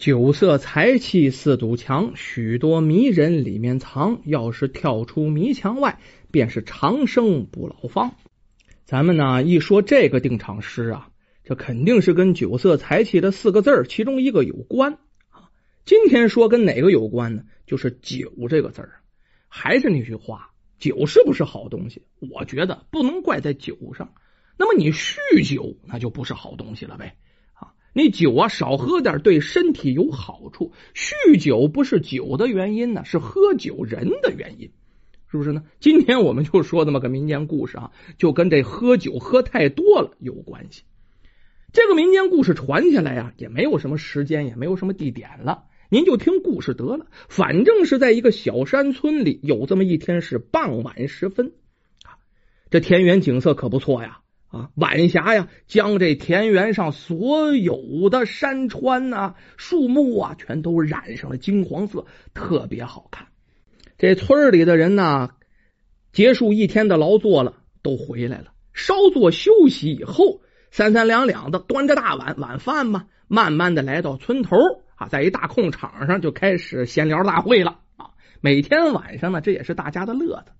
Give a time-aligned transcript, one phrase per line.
[0.00, 4.22] 酒色财气四堵墙，许多迷人里面藏。
[4.24, 8.14] 要是跳出迷墙外，便是长生不老方。
[8.86, 11.10] 咱们呢一说这个定场诗啊，
[11.44, 14.94] 这肯定是跟酒色财气的四个字其中一个有关
[15.28, 15.50] 啊。
[15.84, 17.42] 今天说跟哪个有关呢？
[17.66, 19.02] 就是酒这个字儿。
[19.48, 22.06] 还是那句话，酒是不是好东西？
[22.20, 24.14] 我觉得不能怪在酒上。
[24.56, 27.18] 那么你酗酒，那就不是好东西了呗。
[27.92, 30.72] 你酒啊少喝点，对身体有好处。
[30.94, 34.70] 酗酒不是酒的原因呢，是喝酒人的原因，
[35.30, 35.64] 是不是呢？
[35.80, 40.84] 今天我们就说这么个民间故事啊，就跟这喝酒喝太多了有关系。
[41.72, 47.06] 这个民间故事传下来呀，也没有什么时间，也没有什么地点了，您就听故事得了。
[47.28, 51.52] 反正是在一个小山村里，有这么一天是傍晚时分
[52.04, 52.18] 啊，
[52.70, 54.20] 这田园景色可不错呀。
[54.50, 62.04] 啊，晚霞呀，将这田园上所有的山川呐、树木啊，全都染上了金黄色，
[62.34, 63.28] 特别好看。
[63.96, 65.30] 这村里的人呢，
[66.12, 70.40] 结束一天的劳作了，都回来了，稍作休息以后，
[70.72, 74.56] 三三两两的端着大碗晚饭嘛，慢慢的来到村头
[74.96, 78.10] 啊，在一大空场上就开始闲聊大会了啊。
[78.40, 80.50] 每天晚上呢，这也是大家的乐子。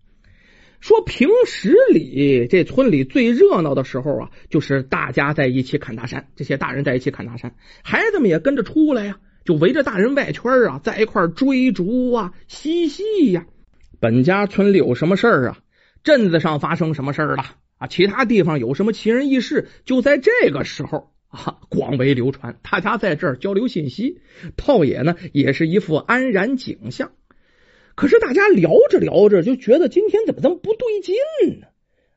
[0.81, 13.47] 说平时里这村里最热闹的时候啊，就是大家在一起砍大山，这些大人在一起砍大山，孩子们也跟着出来呀，就围着大人外圈啊，在一块追逐啊、嬉戏呀。
[14.01, 15.59] 本家村里有什么事儿啊？
[16.03, 17.45] 镇子上发生什么事儿了
[17.77, 17.87] 啊？
[17.87, 19.69] 其他地方有什么奇人异事？
[19.85, 24.23] 就在这个时候啊，广为流传，大家在这儿交流信息，
[24.57, 27.13] 倒也呢，也是一副安然景象。
[27.95, 31.15] 可是大家聊着聊着就觉得今天怎么这么不对劲
[31.61, 31.67] 呢？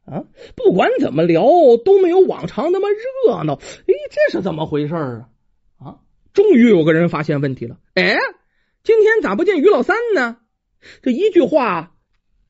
[0.06, 1.46] 啊，不管怎么聊
[1.84, 3.56] 都没有往常那么热闹。
[3.56, 5.30] 哎，这是怎么回事啊？
[5.78, 6.00] 啊，
[6.34, 7.78] 终于有个人发现问题了。
[7.94, 8.18] 哎，
[8.84, 10.38] 今天咋不见于老三呢？
[11.02, 11.94] 这一句话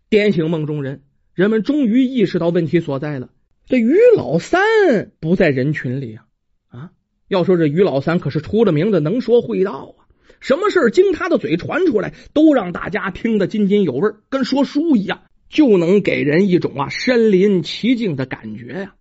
[0.10, 1.04] 点醒梦中人，
[1.36, 3.30] 人们终于意识到问题所在了。
[3.66, 6.26] 这于老三不在人群里啊！
[6.70, 6.92] 啊，
[7.28, 10.03] 要说这于老三可是出了名的能说会道啊。
[10.40, 18.96] 什么事儿经他的嘴传出来，都让大家听得津津有味，跟说书一样，就能给人一种啊身临其境的感觉呀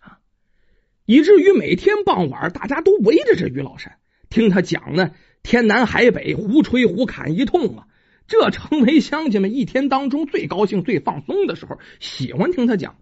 [0.00, 0.18] 啊！
[1.06, 3.96] 以至于每天傍晚，大家都围着这于老山
[4.28, 5.10] 听他讲呢，
[5.42, 7.86] 天南海北，胡吹胡侃一通啊，
[8.26, 12.96] 这成为乡亲们一天当中最高兴、最放松的时候，喜欢听他讲。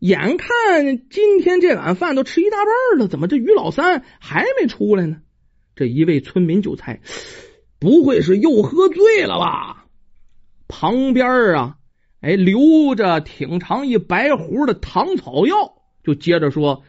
[0.00, 5.18] 眼看今天这碗饭都吃一大半了，怎么这于老三还没出来呢？
[5.76, 7.00] 这一位村民就猜，
[7.78, 9.86] 不会是又喝醉了吧？
[10.68, 11.76] 旁边啊，
[12.20, 16.82] 哎，留着挺长一白胡的糖草药，就接着说：“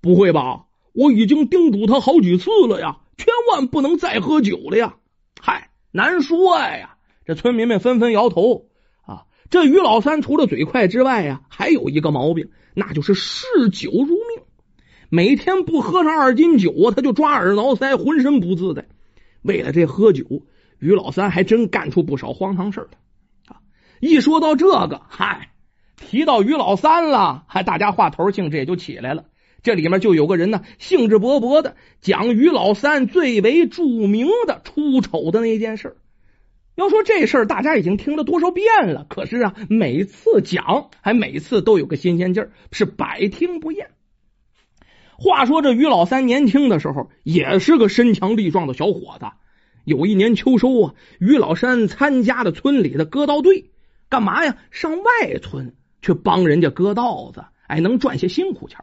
[0.00, 0.64] 不会吧？
[0.92, 4.96] 我已经叮嘱他好几次了呀，千万不能再喝酒了呀！”
[5.40, 6.96] 嗨，难说呀。
[7.24, 8.66] 这村民们纷纷摇头
[9.04, 9.24] 啊。
[9.50, 14.16] 这于老三除了嘴快之外呀，还有一个毛病，那就是嗜酒如。
[15.08, 18.86] 每天不喝上二斤酒，他就抓耳挠腮，浑身不自在。
[19.42, 20.42] 为了这喝酒，
[20.78, 22.98] 于老三还真干出不少荒唐事儿来
[23.54, 23.60] 啊！
[24.00, 25.50] 一说到这个，嗨，
[25.96, 29.26] 提到于老三了，还大家话头兴致也就起来了。
[29.62, 35.96] 这里面就有个人呢，兴致勃勃的讲于老三最为著名的出丑的那件事。
[36.74, 39.06] 要说这事儿，大家已经听了多少遍了？
[39.08, 43.90] 可是啊，每次讲还每次都有个新鲜劲儿，是百听不厌。
[45.18, 49.26] 话说这于老三年轻的时候也是个身强力壮的小伙子。
[49.84, 53.70] 有一年秋收啊，于老三参加了村里的割稻队，
[54.08, 54.58] 干嘛呀？
[54.70, 58.80] 上外村去帮人家割稻子，哎，能赚些辛苦钱。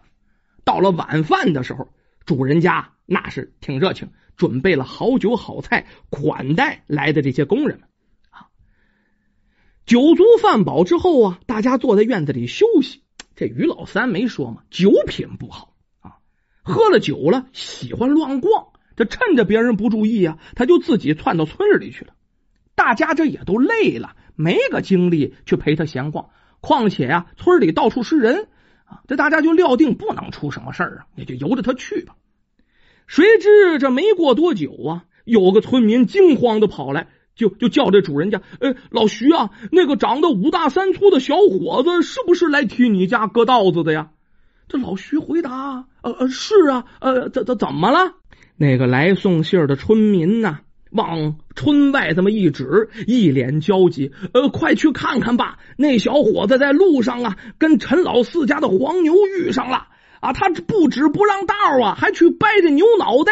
[0.63, 1.89] 到了晚饭的时候，
[2.25, 7.89] 主人家那是挺热情，准备了好酒好菜款待来的这些工人们。
[8.29, 8.47] 啊，
[9.85, 13.03] 酒足饭饱之后啊，大家坐在院子里休息。
[13.35, 15.72] 这于老三没说嘛，酒品不好。
[16.63, 18.67] 喝了酒了，喜欢乱逛。
[18.95, 22.13] 这趁着别人不注意啊，他就自己窜到村里去了。
[22.75, 26.29] 大家这也都累了，没个精力去陪他闲逛。
[26.61, 28.47] 况且呀，村里到处是人
[28.85, 32.15] 啊，这大家就料定不能出什么事儿啊，也就由着他去吧。
[33.05, 44.11] 谁知这没过多久啊，有个村民惊慌的跑来，就就叫这主人家：“呃，老徐啊，那个长得五大三粗的小伙子，是不是来替你家割稻子的呀？”
[44.67, 48.13] 这老徐回答：“呃呃，是啊，呃，怎怎怎么了？”
[48.57, 50.59] 那个来送信的村民呢，
[50.91, 55.57] 往村外这么一指，一脸焦急：“呃，快去看看吧！
[55.77, 59.87] 那小伙子在路上啊，跟陈老四家的黄牛遇上了
[60.21, 60.33] 啊！
[60.33, 63.31] 他不止不让道啊，还去掰着牛脑袋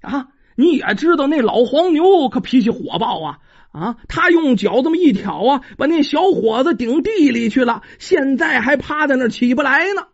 [0.00, 0.28] 啊！
[0.56, 3.38] 你也知道那老黄牛可脾气火爆啊
[3.72, 3.96] 啊！
[4.08, 10.06] 他用脚这么一挑啊，把那小伙子顶地里去了，现在还趴在那起不来呢。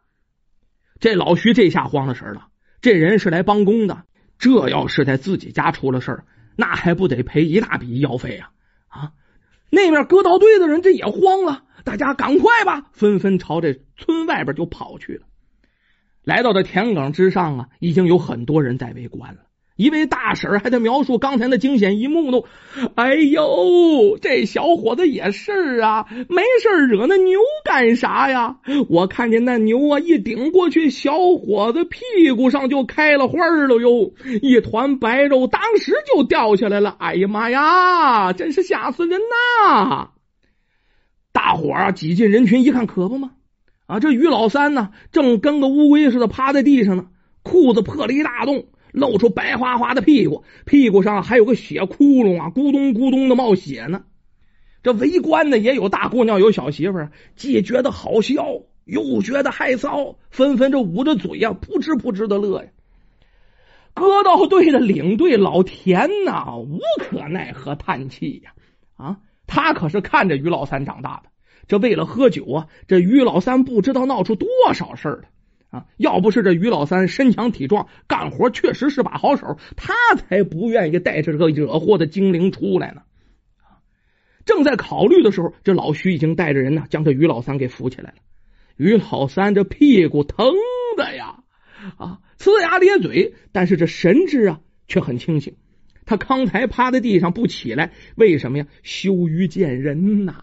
[1.00, 2.48] 这老徐这下慌了神了，
[2.80, 4.04] 这人是来帮工的，
[4.38, 6.24] 这要是在自己家出了事儿，
[6.56, 8.50] 那还不得赔一大笔医药费啊
[8.88, 9.12] 啊！
[9.70, 15.26] 那边割稻队的人这也慌了，大家赶快吧，纷纷朝这村外边就跑去了。
[16.24, 19.40] 来到这田埂之上啊，已经有很多人在围观了。
[19.78, 22.40] 一位大婶还在描述刚才那惊险一幕呢。
[22.96, 28.56] 哎呦，这小伙子也是啊，没事惹那牛干啥呀？
[28.88, 36.96] 我看见那牛啊，一顶过去，小伙子屁股上就开了花了哟，一团白肉，当时就掉下来了。
[36.98, 40.08] 哎呀妈呀，真是吓死人呐！
[41.30, 43.30] 大伙儿啊，挤进人群一看，可不嘛？
[43.86, 47.06] 啊，这于老三呢，正跟个乌龟似的趴在地上呢，
[47.44, 48.64] 裤子破了一大洞。
[48.98, 54.04] 露出白花花的屁股，屁股上还有个血窟窿啊，咕咚咕咚的冒血呢。
[54.82, 58.46] 这围观的也有大姑娘，有小媳妇儿，既觉得好笑，
[58.84, 62.68] 又觉得害臊，纷纷这捂着嘴呀，扑哧扑哧的乐呀。
[63.94, 68.52] 割稻队的领队老田呐，无可奈何叹气呀。
[68.96, 69.18] 啊，
[69.48, 71.30] 他可是看着于老三长大的，
[71.66, 75.28] 这为了喝酒啊，这于老三不知道闹出多少事儿来。
[75.70, 75.86] 啊！
[75.96, 83.02] 要不是这于老三身强体壮，干活确实是把好手，他才不愿意带着这个惹祸的精灵出来呢。
[84.44, 88.16] 正在考虑的时候，这老徐已经带着人呢，将这于老三给扶起来了。
[88.76, 90.46] 于老三这屁股疼
[90.96, 91.40] 的呀，
[91.98, 95.56] 啊，呲牙咧嘴，但是这神志啊却很清醒。
[96.06, 98.66] 他刚才趴在地上不起来，为什么呀？
[98.82, 100.42] 羞于见人呐！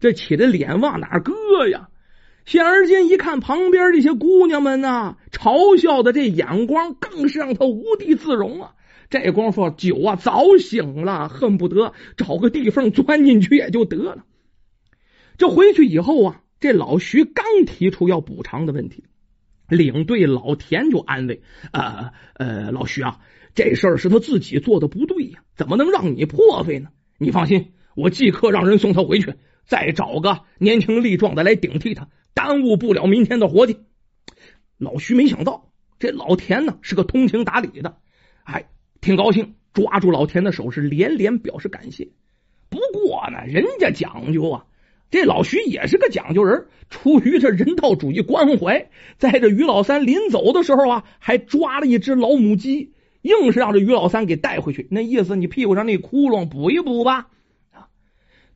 [0.00, 1.90] 这起的脸往哪搁呀？
[2.44, 8.74] 现而今一看，旁边这些姑娘们呐，嘲笑的这眼光更是让他无地自容啊！
[9.08, 14.24] 这功夫酒啊早醒了，恨不得找个地缝钻进去也就得了。
[15.38, 19.04] 这回去以后啊，这老徐刚提出要补偿的问题，
[19.68, 21.42] 领队老田就安慰
[21.72, 23.20] ：“呃呃，老徐啊，
[23.54, 26.90] 这事儿是他自己做的不对呀，怎么能让你破费呢？
[27.16, 33.78] 你放心，我即刻让人送他回去，再找个年轻力壮的来顶替他。”耽误不了明天的活计。
[34.76, 37.96] 老徐没想到这老田呢是个通情达理的，
[38.42, 38.68] 哎，
[39.00, 42.08] 挺高兴，抓住老田的手是连连表示感谢。
[42.68, 44.66] 不过呢，人家讲究啊，
[45.10, 52.92] 这老徐也是个讲究人，出于这人道主义关怀，在这于老三临走的时候啊，还抓了一只老母鸡，
[53.22, 54.88] 硬是让这于老三给带回去。
[54.90, 57.28] 那意思，你屁股上那窟窿补一补吧。
[57.70, 57.86] 啊，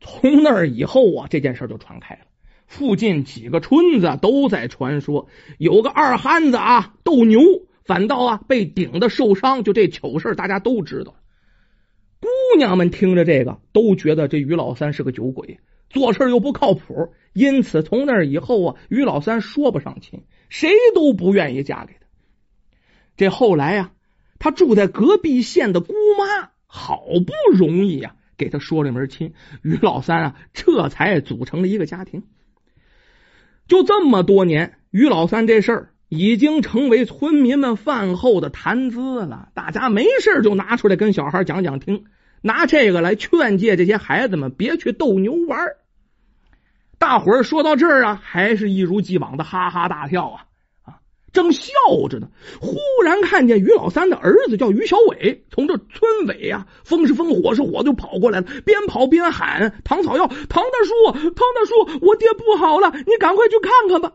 [0.00, 2.22] 从那以后啊，这件事就传开了。
[2.68, 5.26] 附近几个村子都在传说，
[5.56, 7.40] 有个二憨子啊斗牛，
[7.82, 9.64] 反倒啊被顶的受伤。
[9.64, 11.16] 就这糗事，大家都知道。
[12.20, 12.28] 姑
[12.58, 17.14] 娘们听着这个，都觉得这于老三是个酒鬼，做事又不靠谱。
[17.32, 22.06] 因此，从那以后啊，于老三说不上亲，谁都不愿意嫁给他。
[23.16, 23.92] 这后来呀，
[24.38, 29.32] 他住在隔壁县的姑妈，好不容易呀给他说了门亲，
[29.62, 32.24] 于老三啊这才组成了一个家庭。
[33.68, 39.50] 就这么多年，于老三这事儿已经成为村民们饭后的谈资了。
[39.54, 42.04] 大家没事就拿出来跟小孩讲讲听，
[42.40, 45.60] 拿这个来劝诫这些孩子们别去斗牛玩。
[46.98, 50.44] 大伙儿说到这儿啊，还是一如既往的哈哈大笑啊。
[51.32, 51.72] 正笑
[52.08, 52.28] 着呢，
[52.60, 64.14] 忽然看见于老三的儿子叫于小伟，从这村尾啊，风是风，火是火，就跑过来了，边跑边喊：“唐草药，唐大叔，唐大叔，我爹不好了，你赶快去看看吧！”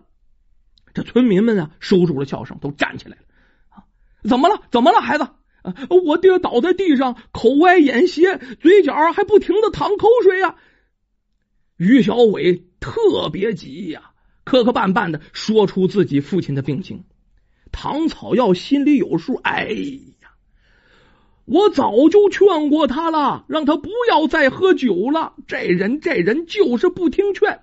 [0.94, 3.24] 这村民们啊，收住了笑声，都站起来了。
[3.70, 3.84] 啊，
[4.28, 4.62] 怎么了？
[4.72, 5.24] 怎么了，孩子？
[5.62, 5.74] 啊，
[6.06, 10.56] 我爹倒在地上，口歪眼斜，嘴角还不停的淌口水呀。
[11.78, 14.13] 于小伟特别急呀。
[14.54, 17.06] 磕磕绊绊的说出自己父亲的病情，
[17.72, 19.34] 唐草药心里有数。
[19.34, 19.66] 哎
[20.22, 20.30] 呀，
[21.46, 25.34] 我早就劝过他了，让他不要再喝酒了。
[25.48, 27.62] 这人这人就是不听劝。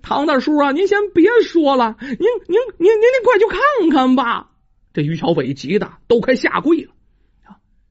[0.00, 2.18] 唐大叔啊，您先别说了，您您
[2.48, 4.52] 您您您快去看看吧。
[4.94, 6.94] 这于小伟急的都快下跪了。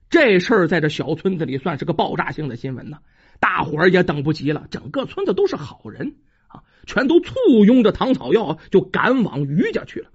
[0.09, 2.97] 这事儿在这小村子里算是个爆炸性的新闻呢，
[3.39, 6.15] 大伙儿也等不及了，整个村子都是好人。
[6.85, 7.33] 全都簇
[7.65, 10.09] 拥着唐草药就赶往于家去了。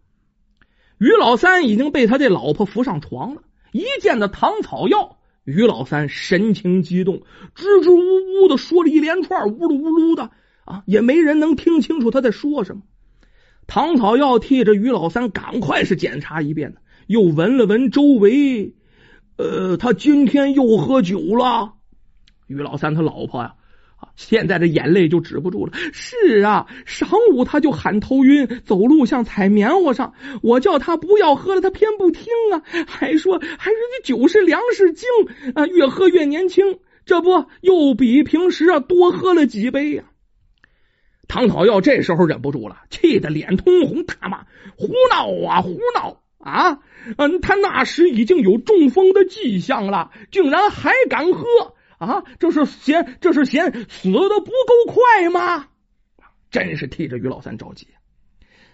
[0.99, 3.43] 于老三已经被他这老婆扶上床了，
[3.73, 7.23] 一见到唐草药，于老三神情激动，
[7.55, 8.01] 支支吾
[8.45, 10.31] 吾的说了一连串，呜噜呜噜的
[10.65, 12.83] 啊，也没人能听清楚他在说什么。
[13.67, 16.75] 唐草药替着于老三赶快是检查一遍
[17.07, 18.75] 又闻了闻周围，
[19.37, 21.75] 呃，他今天又喝酒了。
[22.47, 23.55] 于老三他老婆呀，啊，
[24.17, 25.73] 现在这眼泪就止不住了。
[25.93, 30.15] 是啊，晌午他就喊头晕，走路像踩棉花上。
[30.43, 35.09] 我叫他不要喝了，他偏不听啊，还说还说这酒是粮食精
[35.55, 36.79] 啊，越喝越年轻。
[37.07, 40.05] 这不又比平时啊多喝了几杯呀？
[41.27, 46.81] 唐讨要这时候忍不住了，气得脸通红，大骂：“胡闹啊，胡闹啊！
[47.17, 51.45] 嗯，他那时已经有中风的迹象了，竟然还敢喝
[52.01, 52.25] 啊！
[52.39, 55.69] 这是嫌这是嫌死的不够快吗？
[56.51, 57.87] 真是替这于老三着急。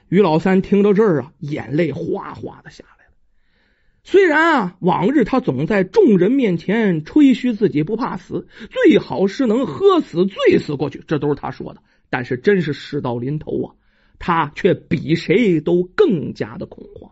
[0.09, 3.13] 于老三听到这儿啊，眼泪哗哗的下来了。
[4.05, 11.83] 虽然啊，往日他总在众人面前吹嘘自己不怕死，最好是能喝死、醉死过去，这都是他说的。
[12.09, 13.75] 但是，真是事到临头啊，
[14.21, 17.11] 他却比谁都更加的恐慌。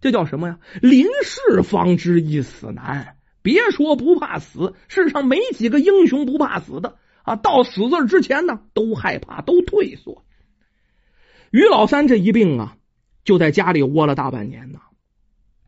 [0.00, 0.58] 这叫什么呀？
[0.80, 3.16] 临事方知一死难。
[3.42, 7.36] 别说不怕死，世上没几个英雄不怕死的啊！
[7.36, 10.24] 到死字之前呢，都害怕，都退缩。
[11.50, 12.76] 于老三这一病啊，
[13.24, 14.80] 就在家里窝了大半年呢。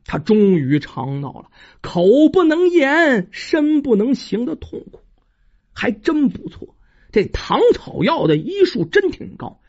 [0.04, 1.50] 他终于尝到了
[1.80, 2.02] 口
[2.32, 5.00] 不能言、身不能行的痛苦，
[5.72, 6.74] 还真不错。
[7.12, 9.60] 这唐草药的医术真挺高，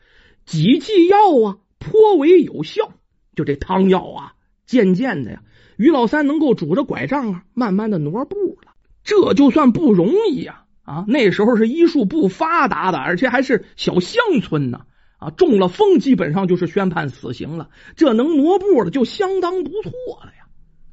[0.44, 2.92] 几剂药啊颇为有效。
[3.36, 4.34] 就这汤药啊，
[4.66, 5.42] 渐渐的呀，
[5.76, 8.72] 于老三能够拄着拐杖啊，慢慢的挪步了。
[9.02, 10.64] 这就算不容易呀！
[10.82, 14.82] 啊，那时候是医术不发达的，而且还是小乡村呢。
[15.18, 17.70] 啊，中了风基本上就是宣判死刑了。
[17.96, 19.92] 这能挪步了，就相当不错
[20.22, 20.44] 了呀！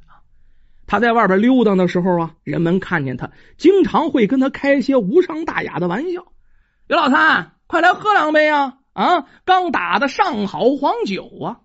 [0.08, 0.24] 啊，
[0.88, 6.22] 他在外边溜达的时候啊，人们看见他，经常会跟他开些无伤大雅的玩笑。
[6.88, 8.78] 于老三，快来喝两杯啊！
[8.94, 11.60] 啊，刚打的上好黄酒啊！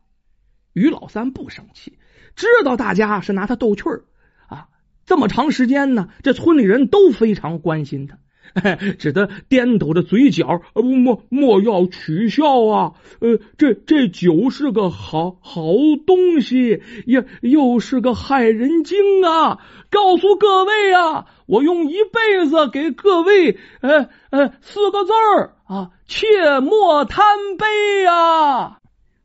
[0.76, 1.94] 于老三不生气，
[2.36, 4.04] 知道大家是拿他逗趣儿
[4.46, 4.68] 啊。
[5.06, 8.18] 这么长时间呢，这村里人都非常关心他。
[8.98, 12.92] 只得颠抖着嘴角，莫莫要取笑啊！
[13.20, 15.62] 呃，这这酒是个好好
[16.06, 19.58] 东西，又又是个害人精啊！
[19.90, 27.26] 告诉各位啊，我用一辈子给各位，呃呃，四个字儿啊，切莫贪
[27.58, 28.78] 杯啊！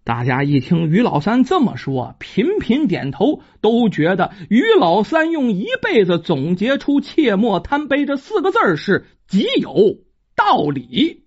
[0.04, 9.98] 大家一听于老三这么说，频频点头，都觉得于老三用一辈子总结出“切莫贪杯”这四个字是极有
[10.36, 11.24] 道理。